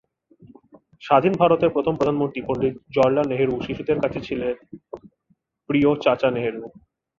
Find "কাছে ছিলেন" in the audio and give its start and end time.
4.03-4.53